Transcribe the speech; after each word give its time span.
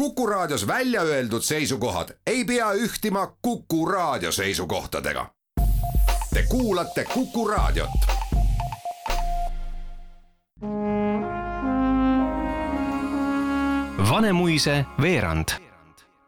Kuku 0.00 0.26
Raadios 0.26 0.66
välja 0.66 1.02
öeldud 1.02 1.42
seisukohad 1.42 2.08
ei 2.26 2.44
pea 2.44 2.72
ühtima 2.72 3.36
Kuku 3.42 3.86
Raadio 3.86 4.32
seisukohtadega. 4.32 5.26
Te 6.34 6.42
kuulate 6.48 7.04
Kuku 7.14 7.48
Raadiot. 7.48 7.90
Vanemuise 14.10 14.84
veerand. 15.02 15.48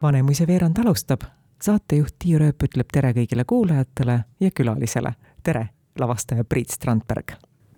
Vanemuise 0.02 0.46
veerand 0.46 0.76
alustab. 0.78 1.20
saatejuht 1.62 2.14
Tiia 2.18 2.38
Rööp 2.38 2.62
ütleb 2.68 2.92
tere 2.92 3.12
kõigile 3.12 3.44
kuulajatele 3.48 4.20
ja 4.40 4.50
külalisele. 4.50 5.14
tere, 5.42 5.68
lavastaja 5.98 6.44
Priit 6.44 6.68
Strandberg. 6.68 7.32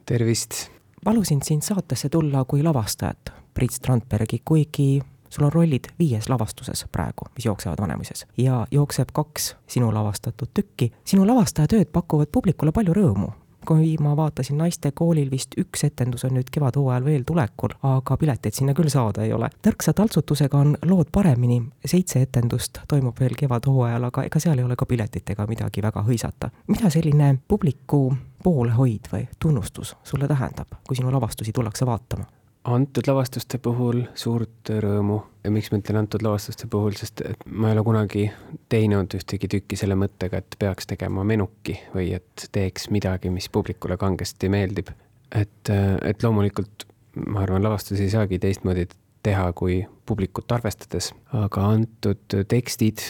tervist. 0.06 0.70
palusin 1.04 1.42
sind 1.42 1.62
saatesse 1.62 2.08
tulla 2.08 2.45
kui 2.45 2.62
lavastajat, 2.62 3.32
Priit 3.54 3.70
Strandbergi, 3.70 4.42
kuigi 4.45 5.13
sul 5.34 5.44
on 5.44 5.52
rollid 5.52 5.84
viies 5.98 6.28
lavastuses 6.28 6.86
praegu, 6.92 7.26
mis 7.34 7.46
jooksevad 7.46 7.80
Vanemuises 7.80 8.26
ja 8.38 8.66
jookseb 8.70 9.08
kaks 9.12 9.56
sinu 9.66 9.94
lavastatud 9.94 10.48
tükki. 10.54 10.92
sinu 11.04 11.26
lavastajatööd 11.26 11.90
pakuvad 11.92 12.29
publikule 12.32 12.72
palju 12.72 12.94
rõõmu, 12.94 13.30
kui 13.66 13.96
ma 14.00 14.16
vaatasin 14.16 14.58
naistekoolil 14.58 15.30
vist 15.30 15.56
üks 15.58 15.84
etendus 15.84 16.25
on 16.25 16.36
nüüd 16.39 16.50
kevadhooajal 16.52 17.04
veel 17.04 17.25
tulekul, 17.26 17.75
aga 17.82 18.16
pileteid 18.16 18.54
sinna 18.54 18.75
küll 18.75 18.92
saada 18.92 19.25
ei 19.25 19.32
ole. 19.32 19.48
tõrksa 19.66 19.92
taltsutusega 19.92 20.58
on 20.58 20.76
lood 20.86 21.11
paremini, 21.12 21.62
seitse 21.84 22.22
etendust 22.22 22.78
toimub 22.89 23.20
veel 23.20 23.34
kevadhooajal, 23.39 24.04
aga 24.11 24.25
ega 24.30 24.40
seal 24.40 24.58
ei 24.58 24.64
ole 24.64 24.76
ka 24.76 24.86
piletitega 24.86 25.46
midagi 25.46 25.82
väga 25.82 26.04
hõisata. 26.06 26.50
mida 26.66 26.90
selline 26.90 27.39
publiku 27.48 28.16
poolehoid 28.44 29.11
või 29.12 29.26
tunnustus 29.40 29.96
sulle 30.04 30.28
tähendab, 30.28 30.78
kui 30.86 30.96
sinu 30.96 31.12
lavastusi 31.12 31.53
tullakse 31.53 31.86
vaatama? 31.86 32.25
Antud 32.64 33.06
lavastuste 33.06 33.59
puhul 33.62 34.03
suurt 34.19 34.70
rõõmu 34.84 35.19
ja 35.45 35.53
miks 35.53 35.70
ma 35.73 35.81
ütlen 35.81 36.00
antud 36.00 36.25
lavastuste 36.25 36.69
puhul, 36.70 36.97
sest 36.97 37.20
et 37.27 37.45
ma 37.47 37.70
ei 37.70 37.77
ole 37.77 37.84
kunagi 37.87 38.25
teinud 38.73 39.17
ühtegi 39.19 39.50
tükki 39.56 39.78
selle 39.78 39.98
mõttega, 40.01 40.41
et 40.41 40.56
peaks 40.59 40.89
tegema 40.91 41.27
menuki 41.29 41.77
või 41.95 42.12
et 42.17 42.48
teeks 42.53 42.89
midagi, 42.95 43.33
mis 43.34 43.51
publikule 43.53 43.98
kangesti 44.01 44.48
meeldib. 44.53 44.93
et, 45.34 45.71
et 46.03 46.23
loomulikult 46.23 46.87
ma 47.27 47.43
arvan, 47.43 47.62
lavastusi 47.62 48.06
ei 48.06 48.12
saagi 48.12 48.39
teistmoodi 48.39 48.87
teha 49.25 49.47
kui 49.56 49.78
publikut 50.06 50.53
arvestades, 50.53 51.11
aga 51.33 51.62
antud 51.73 52.37
tekstid, 52.49 53.01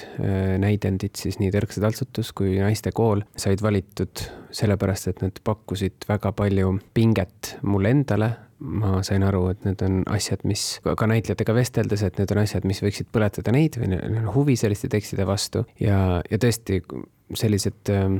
näidendid 0.62 1.18
siis 1.18 1.40
nii 1.40 1.50
Tõrksa 1.50 1.82
taltsutus 1.82 2.30
kui 2.36 2.54
Naistekool 2.62 3.24
said 3.36 3.62
valitud 3.64 4.22
sellepärast, 4.54 5.10
et 5.10 5.24
nad 5.24 5.40
pakkusid 5.44 6.06
väga 6.08 6.30
palju 6.38 6.76
pinget 6.94 7.56
mulle 7.66 7.90
endale 7.96 8.30
ma 8.64 9.02
sain 9.06 9.24
aru, 9.26 9.46
et 9.52 9.64
need 9.66 9.82
on 9.84 10.00
asjad, 10.12 10.44
mis 10.48 10.78
ka 10.84 11.08
näitlejatega 11.10 11.56
vesteldes, 11.56 12.04
et 12.06 12.20
need 12.20 12.32
on 12.34 12.42
asjad, 12.44 12.66
mis 12.68 12.80
võiksid 12.84 13.10
põletada 13.14 13.52
neid 13.54 13.78
või 13.80 13.92
neil 13.94 14.22
on 14.22 14.30
huvi 14.36 14.56
selliste 14.60 14.90
tekstide 14.92 15.26
vastu 15.28 15.64
ja, 15.82 16.22
ja 16.30 16.40
tõesti 16.40 16.80
sellised 17.34 17.92
äh, 17.92 18.18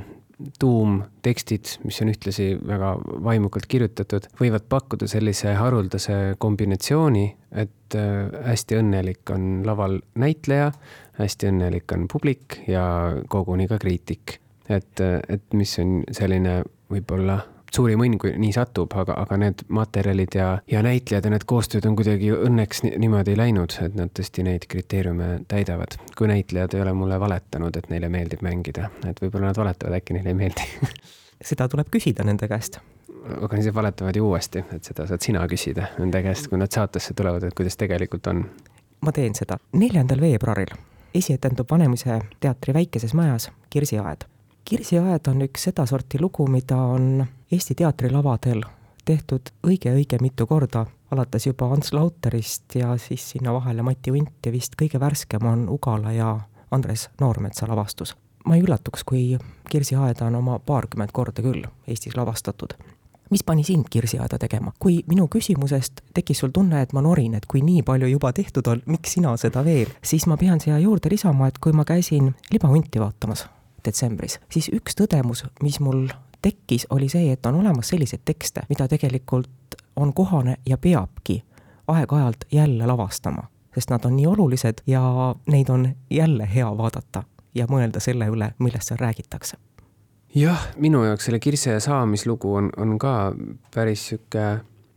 tuumtekstid, 0.58 1.76
mis 1.86 2.00
on 2.02 2.10
ühtlasi 2.10 2.48
väga 2.66 2.94
vaimukalt 3.24 3.66
kirjutatud, 3.70 4.26
võivad 4.40 4.66
pakkuda 4.68 5.08
sellise 5.10 5.54
haruldase 5.58 6.18
kombinatsiooni, 6.42 7.26
et 7.64 7.98
äh, 7.98 8.34
hästi 8.50 8.80
õnnelik 8.82 9.34
on 9.34 9.62
laval 9.66 10.00
näitleja, 10.20 10.72
hästi 11.20 11.52
õnnelik 11.52 11.96
on 11.96 12.08
publik 12.10 12.60
ja 12.68 12.84
koguni 13.30 13.68
ka 13.70 13.78
kriitik. 13.82 14.40
et, 14.68 15.00
et 15.28 15.52
mis 15.52 15.78
on 15.78 15.98
selline 16.16 16.62
võib-olla 16.88 17.42
suurim 17.74 18.04
õnn, 18.04 18.18
kui 18.20 18.34
nii 18.38 18.52
satub, 18.54 18.92
aga, 19.00 19.16
aga 19.24 19.38
need 19.40 19.64
materjalid 19.74 20.36
ja, 20.38 20.48
ja 20.70 20.82
näitlejad 20.84 21.26
ja 21.26 21.32
need 21.34 21.46
koostööd 21.48 21.86
on 21.88 21.96
kuidagi 21.98 22.30
õnneks 22.34 22.84
niimoodi 22.86 23.36
läinud, 23.38 23.76
et 23.84 23.98
nad 23.98 24.12
tõesti 24.14 24.44
neid 24.46 24.68
kriteeriume 24.70 25.44
täidavad. 25.50 25.98
kui 26.18 26.30
näitlejad 26.30 26.74
ei 26.74 26.84
ole 26.84 26.94
mulle 26.96 27.20
valetanud, 27.20 27.76
et 27.76 27.90
neile 27.90 28.08
meeldib 28.12 28.44
mängida, 28.46 28.90
et 29.08 29.20
võib-olla 29.22 29.50
nad 29.50 29.60
valetavad, 29.60 29.98
äkki 29.98 30.18
neile 30.18 30.34
ei 30.34 30.40
meeldi 30.44 30.68
seda 31.50 31.68
tuleb 31.68 31.90
küsida 31.92 32.24
nende 32.26 32.48
käest. 32.48 32.78
aga 33.40 33.60
siis 33.60 33.74
valetavad 33.74 34.16
ju 34.16 34.28
uuesti, 34.28 34.64
et 34.72 34.84
seda 34.84 35.06
saad 35.10 35.24
sina 35.24 35.44
küsida 35.50 35.90
nende 35.98 36.22
käest, 36.22 36.48
kui 36.52 36.60
nad 36.60 36.72
saatesse 36.72 37.14
tulevad, 37.14 37.44
et 37.44 37.56
kuidas 37.56 37.76
tegelikult 37.80 38.26
on. 38.32 38.44
ma 39.00 39.12
teen 39.12 39.34
seda. 39.34 39.58
neljandal 39.72 40.20
veebruaril 40.20 40.76
esietendub 41.14 41.70
Vanemuise 41.70 42.20
teatri 42.40 42.74
väikeses 42.74 43.14
majas 43.14 43.50
Kirsiaed 43.70 44.24
kirsiaed 44.64 45.28
on 45.28 45.44
üks 45.44 45.68
sedasorti 45.68 46.20
lugu, 46.20 46.46
mida 46.48 46.76
on 46.76 47.24
Eesti 47.52 47.74
teatrilavadel 47.74 48.62
tehtud 49.04 49.50
õige-õige 49.66 50.18
mitu 50.22 50.46
korda, 50.48 50.86
alates 51.12 51.46
juba 51.46 51.68
Ants 51.74 51.92
Lauterist 51.92 52.74
ja 52.74 52.96
siis 52.96 53.26
sinna 53.30 53.52
vahele 53.52 53.84
Mati 53.84 54.10
Unt 54.10 54.46
ja 54.46 54.52
vist 54.52 54.78
kõige 54.80 55.00
värskem 55.00 55.44
on 55.46 55.68
Ugala 55.68 56.12
ja 56.12 56.30
Andres 56.70 57.10
Noormetsa 57.20 57.68
lavastus. 57.68 58.16
ma 58.44 58.56
ei 58.56 58.62
üllatuks, 58.62 59.04
kui 59.04 59.38
Kirsiaeda 59.70 60.26
on 60.26 60.34
oma 60.34 60.58
paarkümmend 60.58 61.12
korda 61.12 61.42
küll 61.42 61.64
Eestis 61.86 62.16
lavastatud. 62.16 62.74
mis 63.30 63.44
pani 63.44 63.64
sind 63.64 63.84
Kirsiaeda 63.90 64.38
tegema, 64.38 64.72
kui 64.78 65.02
minu 65.06 65.28
küsimusest 65.28 66.00
tekkis 66.14 66.38
sul 66.38 66.50
tunne, 66.50 66.82
et 66.82 66.92
ma 66.92 67.00
norin, 67.00 67.34
et 67.34 67.46
kui 67.46 67.60
nii 67.60 67.82
palju 67.82 68.06
juba 68.06 68.32
tehtud 68.32 68.66
on, 68.66 68.82
miks 68.86 69.12
sina 69.12 69.36
seda 69.36 69.64
veel, 69.64 69.92
siis 70.02 70.26
ma 70.26 70.36
pean 70.36 70.60
siia 70.60 70.78
juurde 70.78 71.10
lisama, 71.10 71.48
et 71.48 71.58
kui 71.58 71.72
ma 71.72 71.84
käisin 71.84 72.34
libahunti 72.52 73.00
vaatamas 73.00 73.46
detsembris, 73.84 74.40
siis 74.48 74.70
üks 74.72 74.96
tõdemus, 74.96 75.44
mis 75.62 75.80
mul 75.80 76.08
tekkis, 76.44 76.86
oli 76.90 77.08
see, 77.08 77.32
et 77.32 77.46
on 77.46 77.54
olemas 77.62 77.88
selliseid 77.88 78.22
tekste, 78.24 78.66
mida 78.68 78.88
tegelikult 78.88 79.78
on 79.96 80.12
kohane 80.14 80.56
ja 80.66 80.78
peabki 80.78 81.42
aeg-ajalt 81.88 82.44
jälle 82.52 82.86
lavastama, 82.86 83.48
sest 83.74 83.90
nad 83.90 84.04
on 84.04 84.16
nii 84.16 84.26
olulised 84.26 84.82
ja 84.86 85.02
neid 85.46 85.68
on 85.68 85.88
jälle 86.10 86.48
hea 86.54 86.68
vaadata 86.76 87.24
ja 87.54 87.66
mõelda 87.70 88.00
selle 88.00 88.28
üle, 88.28 88.52
millest 88.58 88.90
seal 88.90 89.00
räägitakse. 89.00 89.56
jah, 90.34 90.68
minu 90.76 91.04
jaoks 91.04 91.28
selle 91.28 91.38
Kirse 91.40 91.80
saamislugu 91.80 92.54
on, 92.54 92.70
on 92.76 92.98
ka 92.98 93.32
päris 93.74 94.08
sihuke 94.08 94.46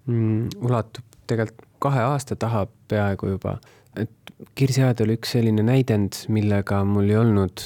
mm,, 0.05 0.49
ulatub 0.61 1.05
tegelikult 1.27 1.67
kahe 1.79 2.01
aasta 2.01 2.35
taha 2.35 2.67
peaaegu 2.87 3.27
juba. 3.35 3.57
et 3.95 4.11
Kirsi 4.55 4.83
Aed 4.83 5.01
oli 5.01 5.17
üks 5.17 5.31
selline 5.37 5.63
näidend, 5.63 6.23
millega 6.27 6.83
mul 6.85 7.09
ei 7.09 7.17
olnud 7.17 7.61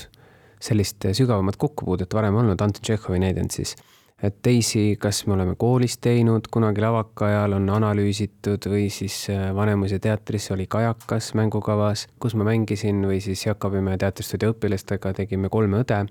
sellist 0.61 1.07
sügavamat 1.17 1.57
kokkupuudet 1.57 2.13
varem 2.13 2.35
olnud, 2.35 2.61
Anton 2.61 2.81
Tšehhovi 2.81 3.19
näidend 3.19 3.51
siis. 3.51 3.75
et 4.22 4.35
teisi, 4.45 4.97
kas 5.01 5.23
me 5.25 5.33
oleme 5.33 5.55
koolis 5.57 5.95
teinud, 5.97 6.45
kunagi 6.53 6.81
lavaka 6.83 7.25
ajal 7.25 7.55
on 7.57 7.69
analüüsitud 7.73 8.67
või 8.69 8.83
siis 8.94 9.16
äh, 9.33 9.47
Vanemuise 9.57 9.97
teatris 10.00 10.45
oli 10.53 10.67
Kajakas 10.69 11.31
mängukavas, 11.33 12.05
kus 12.21 12.35
ma 12.38 12.45
mängisin 12.45 13.01
või 13.09 13.17
siis 13.25 13.47
Jakobimäe 13.47 13.97
teatristuudio 13.97 14.53
õpilastega 14.53 15.16
tegime 15.23 15.50
Kolme 15.50 15.81
õde. 15.81 16.03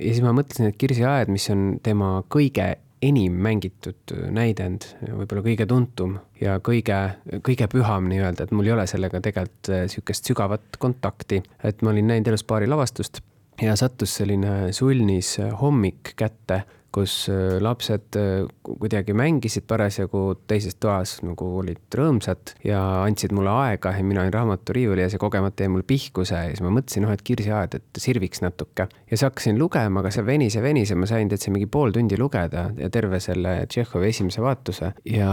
ja 0.00 0.08
siis 0.08 0.24
ma 0.26 0.34
mõtlesin, 0.34 0.72
et 0.72 0.76
Kirsi 0.76 1.06
Aed, 1.06 1.30
mis 1.30 1.46
on 1.54 1.78
tema 1.82 2.16
kõige 2.26 2.72
enim 3.02 3.38
mängitud 3.46 4.14
näidend, 4.34 4.88
võib-olla 5.06 5.46
kõige 5.46 5.66
tuntum 5.66 6.18
ja 6.40 6.58
kõige, 6.58 6.98
kõige 7.46 7.70
püham 7.70 8.10
nii-öelda, 8.10 8.46
et 8.46 8.54
mul 8.54 8.66
ei 8.66 8.74
ole 8.74 8.90
sellega 8.90 9.22
tegelikult 9.22 9.70
äh, 9.70 9.86
sihukest 9.86 10.26
sügavat 10.34 10.82
kontakti, 10.82 11.44
et 11.62 11.82
ma 11.82 11.94
olin 11.94 12.10
näinud 12.10 12.34
elus 12.34 12.42
paari 12.42 12.66
lavastust 12.66 13.22
ja 13.62 13.74
sattus 13.78 14.16
selline 14.18 14.72
sulnis 14.74 15.36
hommik 15.60 16.14
kätte, 16.18 16.62
kus 16.92 17.14
äh, 17.32 17.56
lapsed 17.62 18.16
äh, 18.20 18.42
kuidagi 18.66 19.14
mängisid 19.16 19.64
parasjagu 19.68 20.34
teises 20.50 20.76
toas, 20.76 21.14
nagu 21.24 21.46
olid 21.62 21.96
rõõmsad 21.96 22.52
ja 22.68 22.82
andsid 23.06 23.32
mulle 23.32 23.52
aega 23.52 23.94
ja 23.96 24.04
mina 24.04 24.24
olin 24.24 24.34
raamaturiiuli 24.34 25.06
ja 25.06 25.20
kogemata 25.20 25.64
jäi 25.64 25.72
mul 25.72 25.86
pihku 25.88 26.26
see 26.28 26.42
ja 26.42 26.50
siis 26.52 26.60
ma 26.64 26.72
mõtlesin, 26.74 27.06
noh, 27.06 27.14
et 27.14 27.24
kirsiaed, 27.24 27.78
et 27.78 28.02
sirviks 28.02 28.44
natuke. 28.44 28.88
ja 28.90 29.14
siis 29.14 29.24
hakkasin 29.24 29.56
lugema, 29.60 30.02
aga 30.02 30.12
see 30.12 30.26
venis 30.26 30.58
ja 30.58 30.64
venis 30.64 30.92
ja 30.92 30.98
ma 31.00 31.08
sain 31.08 31.32
täitsa 31.32 31.54
mingi 31.54 31.70
pool 31.72 31.96
tundi 31.96 32.20
lugeda 32.20 32.68
ja 32.76 32.92
terve 32.92 33.22
selle 33.24 33.62
Tšehhovi 33.72 34.12
esimese 34.12 34.44
vaatuse 34.44 34.92
ja 35.08 35.32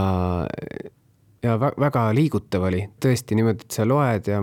ja 1.44 1.60
väga 1.60 2.08
liigutav 2.16 2.66
oli, 2.68 2.82
tõesti 3.04 3.36
niimoodi, 3.36 3.68
et 3.68 3.76
sa 3.76 3.86
loed 3.88 4.32
ja 4.32 4.42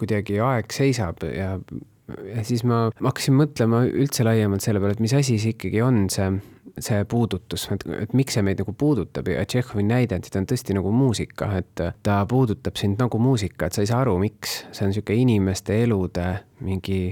kuidagi 0.00 0.40
aeg 0.44 0.72
seisab 0.72 1.24
ja 1.28 1.54
ja 2.34 2.44
siis 2.46 2.64
ma, 2.66 2.88
ma 3.00 3.12
hakkasin 3.12 3.36
mõtlema 3.38 3.82
üldse 3.88 4.26
laiemalt 4.26 4.64
selle 4.64 4.80
peale, 4.82 4.96
et 4.96 5.04
mis 5.04 5.14
asi 5.16 5.38
see 5.40 5.54
ikkagi 5.54 5.82
on, 5.84 6.04
see, 6.12 6.28
see 6.84 7.04
puudutus, 7.10 7.68
et, 7.74 7.84
et 8.04 8.14
miks 8.16 8.38
see 8.38 8.44
meid 8.46 8.60
nagu 8.62 8.74
puudutab 8.78 9.30
ja 9.32 9.44
Tšehhovi 9.48 9.84
näidendid 9.88 10.36
on 10.38 10.46
tõesti 10.48 10.76
nagu 10.76 10.92
muusika, 10.94 11.50
et 11.60 11.82
ta 12.06 12.20
puudutab 12.28 12.78
sind 12.80 13.00
nagu 13.02 13.20
muusika, 13.22 13.68
et 13.68 13.76
sa 13.76 13.84
ei 13.84 13.90
saa 13.90 14.02
aru, 14.06 14.18
miks. 14.22 14.62
see 14.72 14.86
on 14.86 14.94
niisugune 14.94 15.26
inimeste 15.26 15.82
elude 15.84 16.30
mingi 16.64 17.02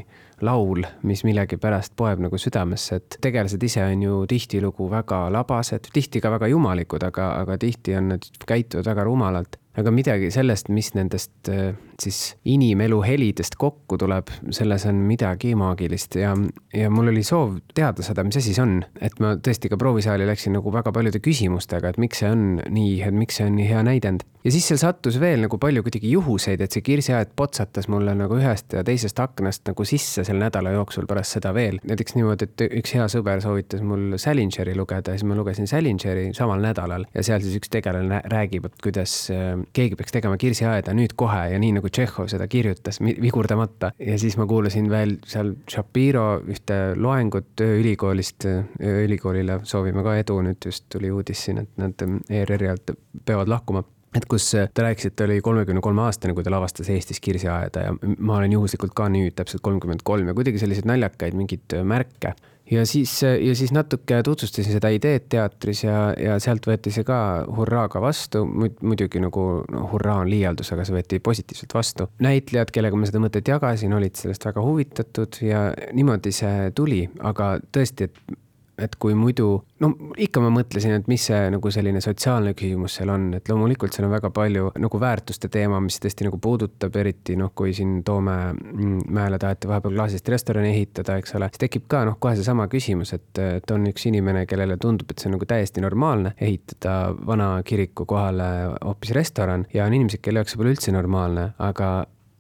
laul, 0.45 0.85
mis 1.09 1.23
millegipärast 1.25 1.95
poeb 1.97 2.21
nagu 2.21 2.39
südamesse, 2.41 3.01
et 3.01 3.19
tegelased 3.25 3.63
ise 3.65 3.85
on 3.85 4.03
ju 4.05 4.25
tihtilugu 4.29 4.91
väga 4.93 5.27
labased, 5.33 5.89
tihti 5.93 6.21
ka 6.21 6.33
väga 6.35 6.51
jumalikud, 6.53 7.07
aga, 7.09 7.31
aga 7.45 7.57
tihti 7.61 7.97
on 7.97 8.13
nad, 8.15 8.29
käituvad 8.47 8.91
väga 8.93 9.07
rumalalt 9.09 9.57
aga 9.77 9.93
midagi 9.93 10.31
sellest, 10.33 10.71
mis 10.73 10.93
nendest 10.97 11.51
äh, 11.53 11.75
siis 12.01 12.37
inimelu 12.49 13.01
helidest 13.05 13.57
kokku 13.61 13.99
tuleb, 14.01 14.31
selles 14.55 14.87
on 14.89 15.01
midagi 15.09 15.55
maagilist 15.59 16.17
ja, 16.21 16.33
ja 16.75 16.91
mul 16.93 17.13
oli 17.13 17.25
soov 17.27 17.59
teada 17.77 18.05
seda, 18.05 18.25
mis 18.27 18.39
asi 18.41 18.55
see 18.57 18.65
on. 18.65 18.79
et 19.01 19.19
ma 19.23 19.35
tõesti 19.41 19.71
ka 19.73 19.79
proovisaali 19.81 20.27
läksin 20.29 20.57
nagu 20.57 20.73
väga 20.73 20.93
paljude 20.97 21.21
küsimustega, 21.25 21.93
et 21.93 22.01
miks 22.01 22.23
see 22.23 22.33
on 22.33 22.47
nii, 22.73 22.97
et 23.07 23.17
miks 23.17 23.41
see 23.41 23.49
on 23.49 23.57
nii 23.59 23.69
hea 23.69 23.83
näidend. 23.87 24.25
ja 24.45 24.55
siis 24.55 24.69
seal 24.71 24.81
sattus 24.81 25.21
veel 25.21 25.45
nagu 25.45 25.61
palju 25.61 25.85
kuidagi 25.87 26.13
juhuseid, 26.13 26.65
et 26.65 26.73
see 26.73 26.85
kirsiaed 26.85 27.33
potsatas 27.37 27.89
mulle 27.93 28.17
nagu 28.17 28.41
ühest 28.41 28.77
ja 28.77 28.85
teisest 28.87 29.21
aknast 29.21 29.67
nagu 29.69 29.89
sisse 29.89 30.25
selle 30.25 30.45
nädala 30.47 30.73
jooksul 30.77 31.09
pärast 31.09 31.37
seda 31.37 31.53
veel. 31.57 31.81
näiteks 31.85 32.17
niimoodi, 32.17 32.49
et 32.49 32.67
üks 32.81 32.97
hea 32.97 33.09
sõber 33.13 33.45
soovitas 33.45 33.85
mul 33.85 34.17
Salingeri 34.21 34.77
lugeda 34.77 35.13
ja 35.13 35.21
siis 35.21 35.29
ma 35.29 35.37
lugesin 35.37 35.69
Salingeri 35.69 36.31
samal 36.37 36.65
nädalal 36.65 37.09
ja 37.15 37.25
seal 37.27 37.45
siis 37.45 37.61
üks 37.61 37.73
tegelane 37.73 38.23
räägib, 38.33 38.69
et 38.69 38.81
kuidas 38.85 39.19
äh, 39.33 39.57
keegi 39.73 39.97
peaks 39.99 40.15
tegema 40.15 40.37
kirsiaeda 40.41 40.95
nüüd 40.97 41.15
kohe 41.19 41.43
ja 41.53 41.59
nii 41.63 41.77
nagu 41.79 41.91
Tšehhov 41.91 42.31
seda 42.33 42.47
kirjutas 42.51 43.01
vigurdamata. 43.01 43.93
Ja 43.99 44.19
siis 44.21 44.37
ma 44.41 44.47
kuulasin 44.47 44.91
veel 44.91 45.17
seal 45.27 45.55
Shapiro 45.71 46.41
ühte 46.47 46.79
loengut 46.97 47.61
ööülikoolist, 47.65 48.49
ööülikoolile 48.81 49.61
soovime 49.65 50.05
ka 50.07 50.17
edu, 50.21 50.41
nüüd 50.47 50.71
just 50.71 50.89
tuli 50.93 51.11
uudis 51.13 51.47
siin, 51.49 51.63
et 51.65 51.77
nad 51.81 52.07
ERR-i 52.31 52.73
alt 52.73 52.97
peavad 53.27 53.51
lahkuma. 53.51 53.85
Et 54.17 54.25
kus 54.25 54.47
ta 54.55 54.85
rääkis, 54.87 55.11
et 55.11 55.17
ta 55.19 55.27
oli 55.27 55.43
kolmekümne 55.45 55.83
kolme 55.85 56.07
aastane, 56.07 56.33
kui 56.33 56.45
ta 56.45 56.51
lavastas 56.55 56.89
Eestis 56.89 57.21
kirsiaeda 57.21 57.83
ja 57.85 57.97
ma 58.01 58.39
olen 58.39 58.55
juhuslikult 58.55 58.95
ka 58.97 59.11
nüüd 59.13 59.35
täpselt 59.37 59.61
kolmkümmend 59.67 60.07
kolm 60.09 60.31
ja 60.31 60.35
kuidagi 60.37 60.63
selliseid 60.63 60.89
naljakaid 60.89 61.37
mingeid 61.37 61.77
märke 61.85 62.33
ja 62.71 62.87
siis, 62.87 63.23
ja 63.23 63.55
siis 63.55 63.73
natuke 63.73 64.23
tutvustasin 64.27 64.77
seda 64.77 64.91
ideed 64.95 65.29
teatris 65.33 65.85
ja, 65.85 65.99
ja 66.19 66.39
sealt 66.43 66.67
võeti 66.67 66.93
see 66.95 67.07
ka 67.07 67.19
hurraaga 67.57 68.01
vastu, 68.03 68.45
muidugi 68.47 69.23
nagu 69.23 69.47
no, 69.73 69.85
hurraa 69.93 70.21
on 70.25 70.31
liialdus, 70.31 70.73
aga 70.75 70.87
see 70.87 70.97
võeti 70.97 71.21
positiivselt 71.23 71.77
vastu. 71.77 72.09
näitlejad, 72.23 72.73
kellega 72.75 72.99
ma 72.99 73.09
seda 73.09 73.23
mõtet 73.23 73.53
jagasin, 73.53 73.95
olid 73.97 74.19
sellest 74.19 74.49
väga 74.49 74.65
huvitatud 74.65 75.41
ja 75.47 75.69
niimoodi 75.93 76.35
see 76.35 76.73
tuli, 76.77 77.05
aga 77.27 77.57
tõesti, 77.73 78.11
et 78.11 78.37
et 78.79 78.97
kui 79.01 79.15
muidu, 79.17 79.49
no 79.81 79.91
ikka 80.21 80.43
ma 80.45 80.51
mõtlesin, 80.53 80.97
et 80.99 81.09
mis 81.11 81.23
see 81.29 81.39
nagu 81.53 81.71
selline 81.73 82.01
sotsiaalne 82.05 82.53
küsimus 82.57 82.99
seal 82.99 83.13
on, 83.13 83.29
et 83.39 83.49
loomulikult 83.49 83.97
seal 83.97 84.09
on 84.09 84.13
väga 84.13 84.31
palju 84.37 84.71
nagu 84.83 85.01
väärtuste 85.01 85.51
teema, 85.53 85.81
mis 85.85 85.99
tõesti 86.03 86.27
nagu 86.29 86.41
puudutab, 86.43 86.97
eriti 87.01 87.39
noh, 87.41 87.53
kui 87.57 87.73
siin 87.77 88.03
Toome 88.07 88.37
mm, 88.53 89.07
mäele 89.17 89.39
taheti 89.43 89.71
vahepeal 89.71 89.97
klaasist 89.97 90.29
restorani 90.33 90.75
ehitada, 90.75 91.17
eks 91.21 91.37
ole, 91.39 91.49
siis 91.53 91.65
tekib 91.65 91.87
ka 91.91 92.05
noh, 92.09 92.19
kohe 92.21 92.37
seesama 92.39 92.69
küsimus, 92.73 93.15
et, 93.17 93.31
et 93.41 93.75
on 93.75 93.89
üks 93.91 94.07
inimene, 94.11 94.45
kellele 94.51 94.77
tundub, 94.83 95.11
et 95.11 95.23
see 95.23 95.31
on 95.31 95.37
nagu 95.39 95.49
täiesti 95.49 95.85
normaalne 95.85 96.35
ehitada 96.37 97.15
vana 97.27 97.55
kiriku 97.67 98.05
kohale 98.09 98.51
hoopis 98.83 99.15
restoran 99.17 99.67
ja 99.75 99.89
on 99.89 99.97
inimesed, 99.97 100.23
kelle 100.25 100.43
jaoks 100.43 100.55
see 100.55 100.61
pole 100.61 100.77
üldse 100.77 100.95
normaalne, 100.95 101.51
aga 101.63 101.91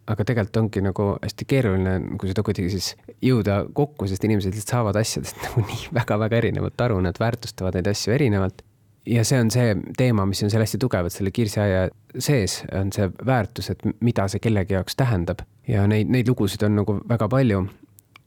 aga 0.06 0.26
tegelikult 0.26 0.60
ongi 0.60 0.82
nagu 0.84 1.08
hästi 1.18 1.48
keeruline 1.50 1.96
nagu 2.04 2.30
seda 2.30 2.44
kuidagi 2.46 2.70
siis 2.76 2.92
jõuda 3.24 3.62
kokku, 3.74 4.08
sest 4.10 4.24
inimesed 4.26 4.54
lihtsalt 4.54 4.76
saavad 4.76 5.00
asjadest 5.00 5.40
nagu 5.46 5.64
nii 5.66 5.90
väga-väga 5.96 6.40
erinevalt 6.42 6.86
aru, 6.86 7.00
nad 7.04 7.18
väärtustavad 7.20 7.78
neid 7.78 7.90
asju 7.90 8.14
erinevalt. 8.14 8.62
ja 9.06 9.24
see 9.24 9.40
on 9.40 9.50
see 9.54 9.74
teema, 9.98 10.26
mis 10.26 10.42
on 10.42 10.50
seal 10.50 10.64
hästi 10.64 10.80
tugev, 10.82 11.06
et 11.06 11.14
selle 11.14 11.30
kirsiaia 11.34 11.88
sees 12.18 12.60
on 12.74 12.92
see 12.94 13.10
väärtus, 13.26 13.70
et 13.74 13.84
mida 14.00 14.28
see 14.30 14.42
kellegi 14.42 14.78
jaoks 14.78 14.98
tähendab 14.98 15.44
ja 15.68 15.86
neid, 15.90 16.10
neid 16.10 16.30
lugusid 16.30 16.62
on 16.66 16.80
nagu 16.82 17.00
väga 17.08 17.28
palju. 17.30 17.66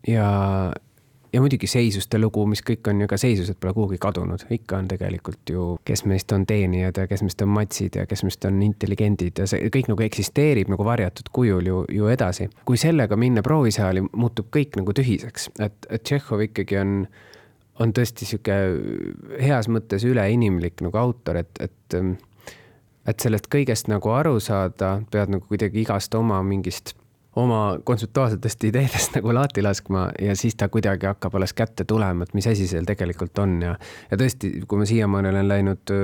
ja, 0.08 0.28
ja 1.34 1.42
muidugi 1.42 1.68
seisuste 1.68 2.20
lugu, 2.20 2.46
mis 2.50 2.62
kõik 2.66 2.88
on 2.90 3.02
ju 3.04 3.08
ka 3.10 3.18
seisused 3.22 3.58
pole 3.62 3.74
kuhugi 3.74 4.00
kadunud, 4.02 4.46
ikka 4.54 4.80
on 4.81 4.90
tegelikult 4.90 5.54
ju, 5.54 5.66
kes 5.86 6.06
meist 6.10 6.31
on 6.36 6.46
teenijad 6.50 6.98
ja 6.98 7.08
kes 7.10 7.24
meist 7.26 7.42
on 7.46 7.52
matsid 7.54 8.00
ja 8.00 8.06
kes 8.10 8.24
meist 8.26 8.46
on 8.50 8.62
intelligendid 8.66 9.42
ja 9.42 9.48
see 9.50 9.70
kõik 9.74 9.92
nagu 9.92 10.06
eksisteerib 10.06 10.72
nagu 10.74 10.86
varjatud 10.86 11.30
kujul 11.34 11.70
ju, 11.70 11.81
ju 11.94 12.10
edasi. 12.10 12.50
kui 12.66 12.78
sellega 12.78 13.18
minna 13.20 13.44
proovisaali, 13.46 14.06
muutub 14.12 14.50
kõik 14.56 14.80
nagu 14.80 14.96
tühiseks, 14.96 15.52
et, 15.60 15.78
et 15.90 16.04
Tšehhov 16.04 16.48
ikkagi 16.50 16.80
on, 16.81 16.96
on 17.80 17.94
tõesti 17.94 18.26
sihuke 18.30 18.58
heas 19.40 19.70
mõttes 19.70 20.06
üleinimlik 20.08 20.81
nagu 20.86 20.98
autor, 20.98 21.44
et, 21.44 21.54
et 21.62 22.02
et 23.10 23.24
sellest 23.24 23.48
kõigest 23.50 23.88
nagu 23.90 24.12
aru 24.14 24.36
saada, 24.44 25.00
pead 25.10 25.31
nagu 25.34 25.46
kuidagi 25.50 25.81
igast 25.81 26.14
oma 26.14 26.44
mingist 26.46 26.94
oma 27.39 27.59
kontseptuaalsetest 27.83 28.63
ideedest 28.69 29.13
nagu 29.18 29.33
laati 29.36 29.63
laskma 29.65 30.09
ja 30.21 30.36
siis 30.39 30.57
ta 30.59 30.69
kuidagi 30.71 31.07
hakkab 31.09 31.36
alles 31.39 31.53
kätte 31.57 31.86
tulema, 31.88 32.27
et 32.27 32.36
mis 32.38 32.47
asi 32.47 32.68
seal 32.69 32.88
tegelikult 32.88 33.39
on 33.44 33.57
ja. 33.63 33.75
ja 34.12 34.19
tõesti, 34.19 34.51
kui 34.69 34.81
ma 34.81 34.88
siiamaani 34.89 35.31
olen 35.31 35.50
läinud, 35.50 35.95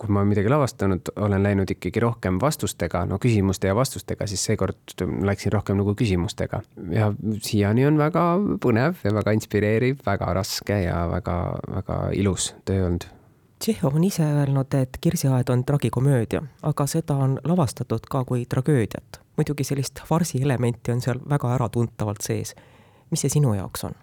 kui 0.00 0.14
ma 0.14 0.24
midagi 0.28 0.52
lavastanud, 0.52 1.14
olen 1.26 1.42
läinud 1.46 1.74
ikkagi 1.76 2.02
rohkem 2.04 2.38
vastustega, 2.42 3.04
no 3.10 3.18
küsimuste 3.22 3.70
ja 3.70 3.76
vastustega, 3.78 4.28
siis 4.30 4.44
seekord 4.50 5.06
läksin 5.24 5.54
rohkem 5.54 5.80
nagu 5.80 5.96
küsimustega. 5.98 6.62
ja 6.92 7.12
siiani 7.42 7.86
on 7.88 7.98
väga 8.00 8.24
põnev 8.62 9.04
ja 9.04 9.14
väga 9.14 9.36
inspireeriv, 9.36 10.00
väga 10.06 10.32
raske 10.40 10.80
ja 10.84 11.04
väga-väga 11.10 12.00
ilus 12.20 12.52
töö 12.64 12.88
olnud 12.88 13.10
Tšehhov 13.58 13.94
on 13.96 14.04
ise 14.04 14.24
öelnud, 14.26 14.74
et 14.74 14.98
Kirsiaed 15.00 15.48
on 15.48 15.64
tragikomöödia, 15.64 16.42
aga 16.62 16.86
seda 16.90 17.16
on 17.16 17.38
lavastatud 17.44 18.06
ka 18.10 18.24
kui 18.24 18.46
tragöödiat. 18.46 19.20
muidugi 19.36 19.64
sellist 19.64 20.00
farsi 20.06 20.42
elementi 20.42 20.92
on 20.92 21.00
seal 21.00 21.18
väga 21.30 21.54
äratuntavalt 21.54 22.20
sees. 22.22 22.54
mis 23.10 23.20
see 23.20 23.28
sinu 23.28 23.54
jaoks 23.54 23.84
on? 23.84 23.94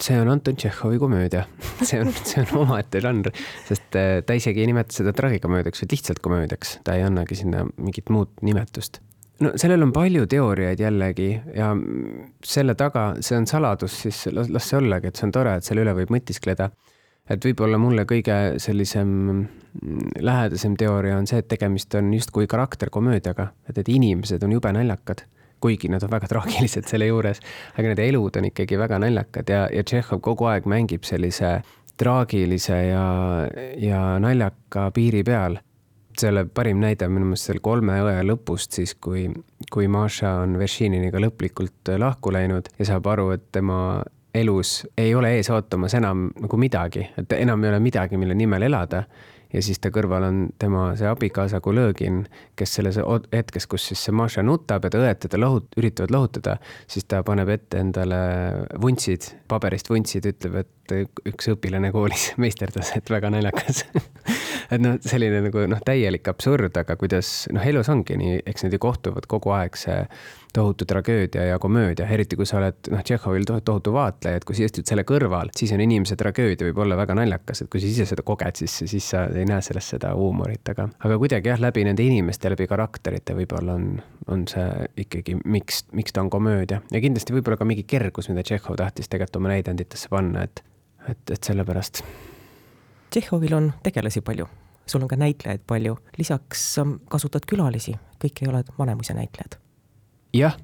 see 0.00 0.20
on 0.20 0.28
Anton 0.28 0.56
Tšehhovi 0.56 0.98
komöödia 0.98 1.44
see 1.88 2.00
on, 2.00 2.12
see 2.24 2.42
on 2.42 2.58
omaette 2.64 3.00
žanr, 3.00 3.30
sest 3.68 3.96
äh, 3.96 4.22
ta 4.26 4.32
isegi 4.32 4.60
ei 4.60 4.66
nimeta 4.66 4.94
seda 4.94 5.12
tragikomöödiaks, 5.12 5.82
vaid 5.82 5.96
lihtsalt 5.96 6.18
komöödiaks, 6.18 6.78
ta 6.84 6.94
ei 6.94 7.02
annagi 7.02 7.34
sinna 7.34 7.66
mingit 7.76 8.10
muud 8.10 8.32
nimetust 8.42 9.02
no 9.42 9.52
sellel 9.60 9.82
on 9.86 9.92
palju 9.92 10.26
teooriaid 10.30 10.80
jällegi 10.80 11.28
ja 11.56 11.72
selle 12.44 12.74
taga, 12.78 13.12
see 13.20 13.36
on 13.38 13.46
saladus, 13.50 13.98
siis 14.06 14.24
las, 14.32 14.50
las 14.52 14.68
see 14.70 14.78
ollagi, 14.78 15.10
et 15.10 15.20
see 15.20 15.28
on 15.28 15.34
tore, 15.34 15.56
et 15.58 15.68
selle 15.68 15.84
üle 15.84 15.94
võib 16.00 16.12
mõtiskleda 16.14 16.70
et 17.30 17.44
võib-olla 17.44 17.78
mulle 17.78 18.04
kõige 18.08 18.38
sellisem 18.62 19.10
mm, 19.10 20.16
lähedasem 20.20 20.74
teooria 20.78 21.18
on 21.18 21.28
see, 21.30 21.42
et 21.42 21.48
tegemist 21.50 21.94
on 21.98 22.10
justkui 22.14 22.48
karakterkomöödiaga, 22.50 23.52
et 23.68 23.78
need 23.78 23.92
inimesed 23.94 24.42
on 24.42 24.56
jube 24.56 24.72
naljakad, 24.74 25.24
kuigi 25.62 25.90
nad 25.92 26.02
on 26.02 26.10
väga 26.10 26.30
traagilised 26.32 26.88
selle 26.90 27.06
juures, 27.06 27.42
aga 27.76 27.92
nende 27.92 28.06
elud 28.08 28.38
on 28.40 28.48
ikkagi 28.50 28.78
väga 28.80 28.98
naljakad 29.04 29.52
ja, 29.54 29.66
ja 29.72 29.84
Tšehhov 29.86 30.22
kogu 30.24 30.50
aeg 30.50 30.66
mängib 30.70 31.06
sellise 31.06 31.60
traagilise 32.02 32.78
ja, 32.88 33.04
ja 33.78 34.00
naljaka 34.22 34.90
piiri 34.94 35.22
peal. 35.26 35.60
selle 36.18 36.44
parim 36.44 36.76
näide 36.76 37.06
on 37.08 37.12
minu 37.14 37.26
meelest 37.30 37.48
seal 37.48 37.60
Kolme 37.64 37.94
õe 38.04 38.18
lõpust 38.28 38.76
siis, 38.76 38.92
kui, 39.00 39.30
kui 39.72 39.86
Maša 39.88 40.34
on 40.42 40.58
Veršininiga 40.60 41.22
lõplikult 41.22 41.88
lahku 41.98 42.32
läinud 42.34 42.68
ja 42.78 42.84
saab 42.90 43.06
aru, 43.14 43.30
et 43.32 43.46
tema 43.52 44.02
elus 44.34 44.86
ei 44.98 45.14
ole 45.14 45.34
ees 45.36 45.50
ootamas 45.52 45.94
enam 45.98 46.30
nagu 46.40 46.58
midagi, 46.60 47.04
et 47.18 47.36
enam 47.36 47.64
ei 47.64 47.72
ole 47.72 47.80
midagi, 47.84 48.18
mille 48.20 48.34
nimel 48.38 48.68
elada. 48.68 49.04
ja 49.52 49.60
siis 49.60 49.82
ta 49.84 49.90
kõrval 49.92 50.24
on 50.24 50.36
tema 50.58 50.94
see 50.96 51.04
abikaasa 51.04 51.58
Kulõgin, 51.60 52.22
kes 52.56 52.70
selles 52.78 52.96
hetkes, 53.34 53.66
kus 53.68 53.90
siis 53.90 54.00
see 54.06 54.14
Maša 54.16 54.40
nutab 54.42 54.86
ja 54.86 54.90
ta 54.90 55.02
õed 55.02 55.20
teda 55.26 55.40
lohut-, 55.42 55.76
üritavad 55.76 56.14
lohutada, 56.14 56.56
siis 56.88 57.04
ta 57.04 57.20
paneb 57.26 57.52
ette 57.52 57.82
endale 57.84 58.22
vuntsid, 58.80 59.28
paberist 59.52 59.92
vuntsid, 59.92 60.30
ütleb, 60.32 60.62
et 60.64 60.96
üks 61.28 61.52
õpilane 61.52 61.92
koolis 61.92 62.30
meisterdas, 62.42 62.94
et 62.96 63.12
väga 63.12 63.28
naljakas 63.34 63.84
et 64.70 64.82
noh, 64.82 64.98
selline 65.06 65.42
nagu 65.48 65.66
noh, 65.70 65.82
täielik 65.84 66.28
absurd, 66.30 66.76
aga 66.78 66.96
kuidas 67.00 67.32
noh, 67.52 67.64
elus 67.66 67.90
ongi 67.92 68.18
nii, 68.20 68.42
eks 68.46 68.66
need 68.66 68.76
ju 68.76 68.82
kohtuvad 68.82 69.28
kogu 69.30 69.54
aeg 69.56 69.78
see 69.78 69.98
tohutu 70.52 70.84
tragöödia 70.84 71.44
ja 71.44 71.58
komöödia, 71.58 72.06
eriti 72.06 72.36
kui 72.36 72.46
sa 72.46 72.58
oled 72.58 72.90
noh, 72.92 73.00
Tšehhovil 73.02 73.46
tohutu 73.48 73.92
vaatleja, 73.94 74.40
et 74.40 74.44
kui 74.44 74.56
sa 74.56 74.66
istud 74.66 74.88
selle 74.88 75.04
kõrval, 75.08 75.52
siis 75.56 75.72
on 75.72 75.80
inimese 75.80 76.16
tragöödia 76.20 76.68
võib 76.68 76.82
olla 76.84 76.98
väga 77.00 77.16
naljakas, 77.16 77.64
et 77.64 77.70
kui 77.72 77.80
sa 77.80 77.88
ise 77.88 78.06
seda 78.10 78.24
koged, 78.26 78.60
siis, 78.60 78.74
siis 78.90 79.08
sa 79.14 79.24
ei 79.32 79.46
näe 79.48 79.64
sellest 79.64 79.94
seda 79.94 80.12
huumorit, 80.18 80.68
aga, 80.74 80.90
aga 81.08 81.18
kuidagi 81.22 81.52
jah, 81.52 81.62
läbi 81.62 81.86
nende 81.88 82.04
inimeste, 82.04 82.52
läbi 82.52 82.68
karakterite 82.68 83.36
võib-olla 83.38 83.78
on, 83.80 83.86
on 84.32 84.44
see 84.50 84.66
ikkagi, 85.06 85.38
miks, 85.44 85.86
miks 85.96 86.12
ta 86.12 86.24
on 86.24 86.30
komöödia 86.32 86.82
ja 86.92 87.00
kindlasti 87.00 87.36
võib-olla 87.36 87.60
ka 87.60 87.68
mingi 87.68 87.86
kergus, 87.88 88.28
mida 88.32 88.44
Tšehhov 88.44 88.76
tahtis 88.80 89.08
tegelikult 89.08 89.40
oma 89.40 89.54
näidenditesse 89.54 90.12
panna, 90.12 90.44
et, 90.44 90.64
et, 91.08 91.32
et 91.32 91.50
sellepärast. 91.52 92.04
Tšehhovil 93.12 93.52
on 93.54 93.72
tegelasi 93.82 94.20
palju. 94.24 94.46
Sul 94.86 95.02
on 95.04 95.08
ka 95.08 95.16
näitlejaid 95.20 95.60
palju, 95.68 95.98
lisaks 96.18 96.62
kasutad 97.12 97.44
külalisi, 97.48 97.92
kõik 98.22 98.40
ei 98.40 98.48
ole 98.48 98.62
Vanemuise 98.78 99.14
näitlejad. 99.14 99.58
Jah, 100.32 100.56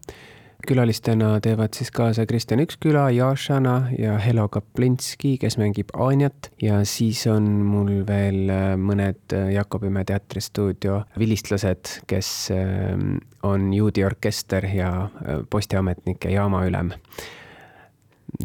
külalistena 0.66 1.34
teevad 1.44 1.76
siis 1.76 1.90
kaasa 1.92 2.24
Kristjan 2.26 2.62
Üksküla, 2.64 3.10
Jašana 3.12 3.74
ja 3.98 4.16
Helo 4.18 4.48
Kaplinski, 4.48 5.34
kes 5.38 5.58
mängib 5.60 5.92
Anjat. 5.92 6.48
Ja 6.62 6.80
siis 6.88 7.26
on 7.28 7.50
mul 7.68 7.92
veel 8.08 8.48
äh, 8.48 8.72
mõned 8.80 9.36
äh, 9.36 9.52
Jakobimäe 9.58 10.08
teatristuudio 10.08 11.02
vilistlased, 11.20 12.00
kes 12.08 12.32
ähm, 12.56 13.18
on 13.42 13.74
juudi 13.76 14.08
orkester 14.08 14.64
ja 14.72 14.90
äh, 15.04 15.44
postiametnik 15.50 16.24
ja 16.24 16.38
jaamaülem 16.40 16.96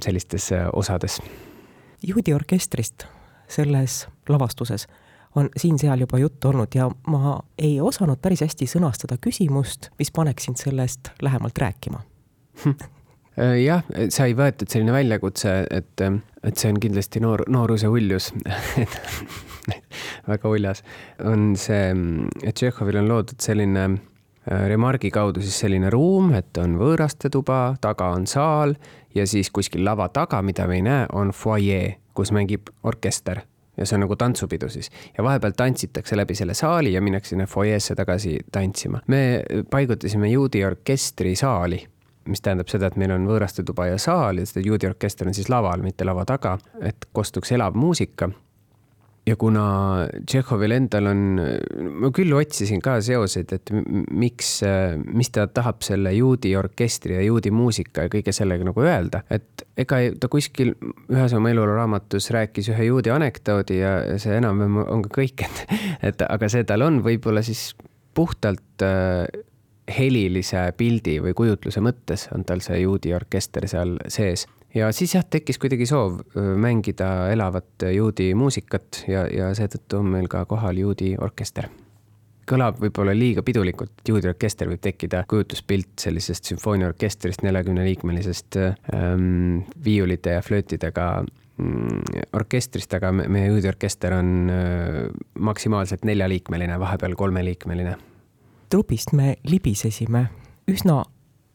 sellistes 0.04 0.52
osades. 0.74 1.22
juudi 2.04 2.34
orkestrist 2.34 3.08
selles 3.48 4.08
lavastuses 4.30 4.88
on 5.36 5.50
siin-seal 5.58 6.00
juba 6.00 6.20
juttu 6.22 6.50
olnud 6.50 6.76
ja 6.76 6.90
ma 7.08 7.40
ei 7.58 7.82
osanud 7.82 8.22
päris 8.22 8.44
hästi 8.46 8.68
sõnastada 8.70 9.18
küsimust, 9.22 9.90
mis 10.00 10.12
paneks 10.14 10.46
sind 10.48 10.62
sellest 10.62 11.10
lähemalt 11.22 11.58
rääkima. 11.58 12.04
Äh, 13.34 13.56
jah, 13.64 13.82
sai 14.14 14.36
võetud 14.38 14.70
selline 14.70 14.94
väljakutse, 14.94 15.56
et, 15.74 16.02
et 16.44 16.58
see 16.62 16.70
on 16.70 16.78
kindlasti 16.82 17.22
noor, 17.24 17.42
nooruse 17.50 17.90
uljus. 17.90 18.30
Väga 20.30 20.50
uljas, 20.50 20.84
on 21.26 21.54
see, 21.58 21.94
et 22.44 22.54
Tšehhovil 22.60 23.00
on 23.02 23.10
loodud 23.10 23.42
selline 23.42 23.88
remargi 24.48 25.12
kaudu 25.12 25.42
siis 25.42 25.60
selline 25.64 25.90
ruum, 25.94 26.34
et 26.36 26.58
on 26.62 26.76
võõrastetuba, 26.80 27.78
taga 27.82 28.10
on 28.16 28.28
saal 28.28 28.76
ja 29.16 29.28
siis 29.30 29.52
kuskil 29.54 29.86
lava 29.86 30.10
taga, 30.10 30.42
mida 30.42 30.68
me 30.68 30.80
ei 30.80 30.86
näe, 30.86 31.08
on 31.14 31.32
fuajee, 31.36 31.98
kus 32.14 32.34
mängib 32.36 32.70
orkester 32.84 33.42
ja 33.78 33.88
see 33.88 33.98
on 33.98 34.04
nagu 34.06 34.16
tantsupidu 34.20 34.70
siis 34.70 34.92
ja 35.18 35.24
vahepeal 35.26 35.56
tantsitakse 35.58 36.18
läbi 36.18 36.36
selle 36.38 36.54
saali 36.54 36.94
ja 36.94 37.02
minnakse 37.02 37.34
sinna 37.34 37.48
fuajeesse 37.50 37.96
tagasi 37.96 38.38
tantsima. 38.52 39.02
me 39.08 39.44
paigutasime 39.70 40.30
juudi 40.30 40.66
orkestri 40.66 41.36
saali 41.36 41.82
mis 42.26 42.42
tähendab 42.42 42.70
seda, 42.72 42.88
et 42.88 42.98
meil 43.00 43.12
on 43.16 43.28
võõrastetuba 43.28 43.90
ja 43.92 43.98
saal 44.00 44.40
ja 44.40 44.48
seda 44.48 44.64
juudi 44.66 44.88
orkester 44.88 45.28
on 45.28 45.36
siis 45.36 45.50
laval, 45.52 45.84
mitte 45.84 46.06
lava 46.08 46.26
taga, 46.26 46.58
et 46.82 47.10
kostuks 47.12 47.52
elav 47.52 47.76
muusika. 47.76 48.30
Ja 49.28 49.36
kuna 49.40 49.66
Tšehhovil 50.28 50.76
endal 50.76 51.08
on, 51.12 51.22
ma 52.04 52.10
küll 52.16 52.34
otsisin 52.36 52.82
ka 52.84 52.98
seoseid, 53.04 53.54
et 53.56 53.72
miks, 54.12 54.50
mis 55.06 55.32
ta 55.34 55.46
tahab 55.48 55.84
selle 55.86 56.12
juudi 56.16 56.52
orkestri 56.60 57.16
ja 57.16 57.24
juudi 57.24 57.54
muusika 57.56 58.08
ja 58.08 58.12
kõige 58.12 58.36
sellega 58.36 58.68
nagu 58.68 58.84
öelda, 58.84 59.24
et 59.34 59.64
ega 59.80 60.02
ta 60.20 60.30
kuskil 60.32 60.74
ühes 61.12 61.38
oma 61.38 61.54
eluraamatus 61.54 62.30
rääkis 62.36 62.74
ühe 62.74 62.90
juudi 62.90 63.14
anekdoodi 63.16 63.80
ja 63.80 63.96
see 64.22 64.36
enam-vähem 64.42 64.84
on 64.84 65.08
ka 65.08 65.16
kõik, 65.22 65.48
et, 65.48 65.80
et 66.12 66.28
aga 66.28 66.52
see 66.52 66.68
tal 66.68 66.84
on 66.86 67.00
võib-olla 67.06 67.46
siis 67.46 67.72
puhtalt 68.14 68.84
äh, 68.86 69.26
helilise 69.98 70.68
pildi 70.78 71.18
või 71.24 71.34
kujutluse 71.36 71.82
mõttes 71.84 72.28
on 72.36 72.46
tal 72.48 72.62
see 72.64 72.84
juudi 72.84 73.14
orkester 73.16 73.68
seal 73.68 73.98
sees. 74.08 74.46
Ja 74.76 74.92
siis 74.92 75.16
jah, 75.16 75.26
tekkis 75.26 75.60
kuidagi 75.62 75.86
soov 75.90 76.20
mängida 76.58 77.30
elavat 77.34 77.88
juudi 77.94 78.34
muusikat 78.38 79.04
ja, 79.08 79.26
ja 79.28 79.54
seetõttu 79.58 80.02
on 80.02 80.12
meil 80.16 80.30
ka 80.32 80.46
kohal 80.50 80.78
juudi 80.78 81.14
orkester. 81.22 81.70
kõlab 82.50 82.80
võib-olla 82.82 83.14
liiga 83.16 83.44
pidulikult, 83.44 83.92
et 84.00 84.10
juudi 84.10 84.28
orkester 84.28 84.68
võib 84.68 84.82
tekkida 84.84 85.24
kujutluspilt 85.28 86.00
sellisest 86.00 86.52
sümfooniaorkestrist, 86.52 87.44
neljakümneliikmelisest 87.44 88.58
ähm, 88.60 89.62
viiulite 89.86 90.36
ja 90.36 90.42
flöötidega 90.42 91.24
mm, 91.24 92.26
orkestrist, 92.34 92.94
aga 92.94 93.14
meie 93.16 93.48
juudi 93.48 93.72
orkester 93.72 94.18
on 94.18 94.52
maksimaalselt 95.40 96.04
neljaliikmeline, 96.04 96.80
vahepeal 96.80 97.16
kolmeliikmeline 97.16 97.96
trupist 98.74 99.12
me 99.14 99.36
libisesime 99.46 100.24
üsna, 100.72 101.04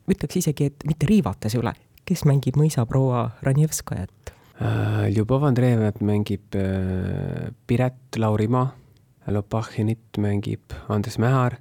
ütleks 0.06 0.38
isegi, 0.38 0.68
et 0.70 0.84
mitte 0.86 1.08
riivates 1.08 1.56
üle, 1.58 1.72
kes 2.08 2.24
mängib 2.28 2.56
mõisaproua 2.58 3.28
Ranjevskajat? 3.44 4.32
Äh, 4.58 5.08
Ljubov 5.12 5.44
Andreev 5.46 6.00
mängib 6.00 6.56
äh, 6.56 7.50
Piret 7.66 8.16
Laurimaa, 8.16 8.72
Lopahhinit 9.28 10.16
mängib 10.18 10.72
Andres 10.88 11.18
Mähar, 11.20 11.58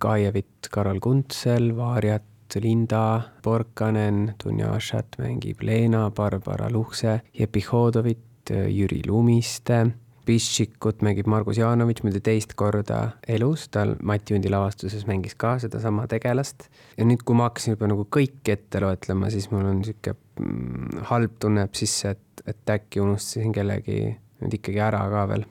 Kajevit 0.00 0.46
mm, 0.46 0.70
Karol 0.72 1.00
Kuntsel, 1.04 1.74
Vaarjat 1.76 2.56
Linda 2.62 3.34
Porkanen, 3.42 4.32
Dunjašat 4.40 5.18
mängib 5.20 5.60
Leena, 5.66 6.08
Barbara 6.10 6.70
Luhse, 6.72 7.20
Jepi 7.36 7.60
Hodovit, 7.68 8.24
Jüri 8.48 9.02
Lumiste 9.06 9.84
Pišikut 10.26 11.04
mängib 11.06 11.28
Margus 11.30 11.60
Jaanovitš 11.60 12.02
muide 12.02 12.20
teist 12.24 12.56
korda 12.58 13.00
elus, 13.30 13.68
tal 13.70 13.94
Mati 14.02 14.34
Jundi 14.34 14.50
lavastuses 14.50 15.04
mängis 15.06 15.36
ka 15.38 15.56
sedasama 15.62 16.08
tegelast. 16.10 16.68
ja 16.96 17.06
nüüd, 17.06 17.22
kui 17.24 17.38
ma 17.38 17.46
hakkasin 17.46 17.76
juba 17.76 17.90
nagu 17.90 18.08
kõike 18.10 18.56
ette 18.56 18.82
loetlema, 18.82 19.30
siis 19.30 19.50
mul 19.52 19.68
on 19.70 19.84
sihuke 19.86 20.16
mm, 20.16 21.04
halb 21.12 21.36
tunne 21.42 21.62
jääb 21.62 21.78
sisse, 21.78 22.16
et, 22.16 22.42
et 22.46 22.74
äkki 22.74 23.02
unustasin 23.04 23.54
kellegi 23.54 24.00
nüüd 24.42 24.58
ikkagi 24.58 24.82
ära 24.82 25.04
ka 25.12 25.28
veel 25.30 25.46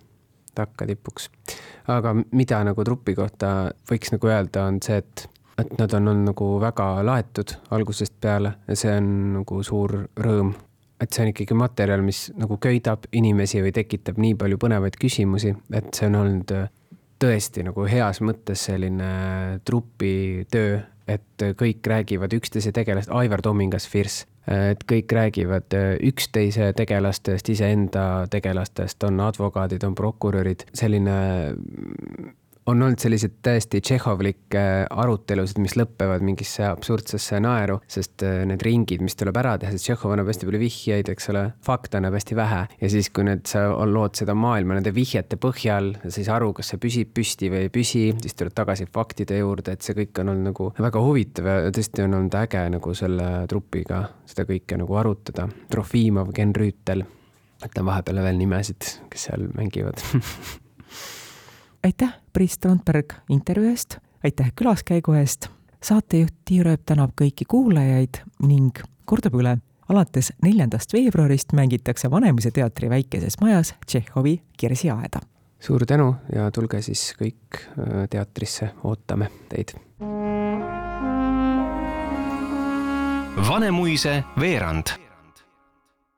takkatipuks. 0.55 1.29
aga 1.91 2.15
mida 2.31 2.63
nagu 2.67 2.83
trupi 2.83 3.15
kohta 3.15 3.71
võiks 3.89 4.11
nagu 4.15 4.31
öelda, 4.31 4.67
on 4.67 4.83
see, 4.83 4.99
et 4.99 5.29
et 5.55 5.77
nad 5.79 5.93
on 5.95 6.07
olnud 6.11 6.33
nagu 6.33 6.47
väga 6.59 6.85
laetud 7.07 7.53
algusest 7.71 8.17
peale 8.21 8.51
ja 8.67 8.75
see 8.75 8.91
on 8.97 9.11
nagu 9.37 9.61
suur 9.63 9.93
rõõm 10.19 10.51
et 11.01 11.11
see 11.11 11.25
on 11.25 11.31
ikkagi 11.31 11.57
materjal, 11.57 12.03
mis 12.05 12.29
nagu 12.39 12.57
köidab 12.61 13.07
inimesi 13.15 13.61
või 13.63 13.73
tekitab 13.75 14.19
nii 14.21 14.35
palju 14.39 14.59
põnevaid 14.61 14.97
küsimusi, 14.99 15.53
et 15.75 15.91
see 15.95 16.09
on 16.09 16.19
olnud 16.21 16.53
äh, 16.55 16.69
tõesti 17.21 17.65
nagu 17.65 17.87
heas 17.89 18.21
mõttes 18.25 18.67
selline 18.69 19.09
trupitöö, 19.67 20.79
et 21.07 21.43
kõik 21.59 21.85
räägivad 21.85 22.33
üksteise 22.33 22.73
tegelast, 22.73 23.11
Aivar 23.13 23.43
Tomingas 23.45 23.87
Firs, 23.91 24.23
äh, 24.49 24.71
et 24.75 24.87
kõik 24.87 25.11
räägivad 25.11 25.75
äh, 25.77 25.91
üksteise 26.09 26.71
tegelastest, 26.77 27.51
iseenda 27.51 28.25
tegelastest, 28.31 29.03
on 29.07 29.19
advokaadid, 29.27 29.83
on 29.87 29.97
prokurörid, 29.97 30.67
selline 30.73 31.19
on 32.65 32.81
olnud 32.81 32.99
selliseid 32.99 33.33
täiesti 33.45 33.79
tšehhovlikke 33.81 34.61
arutelusid, 34.89 35.59
mis 35.61 35.75
lõpevad 35.77 36.23
mingisse 36.25 36.65
absurdsesse 36.65 37.37
naeru, 37.43 37.77
sest 37.91 38.25
äh, 38.25 38.41
need 38.49 38.63
ringid, 38.65 39.03
mis 39.05 39.17
tuleb 39.19 39.37
ära 39.37 39.55
teha, 39.61 39.73
sest 39.75 39.85
Tšehhov 39.85 40.15
annab 40.15 40.31
hästi 40.31 40.49
palju 40.49 40.61
vihjeid, 40.63 41.11
eks 41.13 41.29
ole, 41.33 41.43
fakte 41.65 41.99
annab 41.99 42.17
hästi 42.17 42.37
vähe. 42.39 42.63
Ja 42.81 42.89
siis, 42.91 43.11
kui 43.13 43.27
need, 43.27 43.45
sa 43.49 43.67
lood 43.85 44.17
seda 44.17 44.33
maailma 44.37 44.79
nende 44.79 44.95
vihjete 44.95 45.37
põhjal, 45.41 45.93
sa 46.07 46.13
ei 46.15 46.25
saa 46.27 46.39
aru, 46.39 46.51
kas 46.57 46.73
see 46.73 46.81
püsib 46.81 47.13
püsti 47.15 47.51
või 47.53 47.67
ei 47.67 47.73
püsi, 47.73 48.05
siis 48.23 48.37
tuled 48.39 48.57
tagasi 48.57 48.89
faktide 48.89 49.39
juurde, 49.43 49.77
et 49.77 49.85
see 49.85 49.97
kõik 49.97 50.23
on 50.23 50.33
olnud 50.33 50.49
nagu 50.49 50.71
väga 50.81 51.05
huvitav 51.05 51.51
ja 51.51 51.73
tõesti 51.75 52.05
on 52.07 52.17
olnud 52.21 52.41
äge 52.41 52.65
nagu 52.73 52.97
selle 52.97 53.29
trupiga 53.51 54.01
seda 54.25 54.49
kõike 54.49 54.81
nagu 54.81 55.01
arutada. 55.01 55.47
Trofimov, 55.69 56.33
Ken 56.35 56.57
Rüütel, 56.57 57.05
ütlen 57.65 57.89
vahepeal 57.93 58.25
veel 58.25 58.41
nimesid, 58.41 58.93
kes 59.11 59.29
seal 59.29 59.49
mängivad 59.53 60.01
aitäh, 61.85 62.13
Priit 62.33 62.51
Strandberg 62.51 63.13
intervjuu 63.29 63.69
eest, 63.69 63.97
aitäh 64.23 64.51
külaskäigu 64.55 65.13
eest. 65.13 65.47
saatejuht 65.83 66.33
Tiia 66.45 66.63
Rööp 66.65 66.81
tänab 66.89 67.11
kõiki 67.21 67.45
kuulajaid 67.45 68.23
ning 68.41 68.79
kordab 69.05 69.37
üle, 69.37 69.57
alates 69.89 70.31
neljandast 70.41 70.93
veebruarist 70.93 71.53
mängitakse 71.53 72.09
Vanemuise 72.11 72.51
teatri 72.51 72.89
väikeses 72.89 73.37
majas 73.41 73.75
Tšehhovi 73.85 74.41
Kirsiaeda. 74.57 75.21
suur 75.59 75.85
tänu 75.85 76.15
ja 76.35 76.51
tulge 76.51 76.81
siis 76.81 77.13
kõik 77.21 77.61
äh, 77.61 78.09
teatrisse, 78.09 78.69
ootame 78.83 79.29
teid. 79.49 79.77
Vanemuise 83.49 84.23
veerand 84.39 85.04